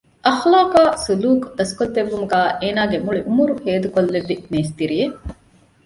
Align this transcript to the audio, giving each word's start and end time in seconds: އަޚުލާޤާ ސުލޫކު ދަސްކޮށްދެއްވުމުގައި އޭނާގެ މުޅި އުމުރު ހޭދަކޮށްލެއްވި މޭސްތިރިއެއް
އަޚުލާޤާ 0.25 0.81
ސުލޫކު 1.03 1.47
ދަސްކޮށްދެއްވުމުގައި 1.57 2.51
އޭނާގެ 2.61 2.97
މުޅި 3.05 3.19
އުމުރު 3.27 3.53
ހޭދަކޮށްލެއްވި 3.65 4.35
މޭސްތިރިއެއް 4.51 5.17